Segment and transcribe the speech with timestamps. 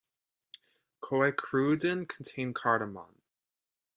[1.03, 3.21] "Koekkruiden" contain cardamom.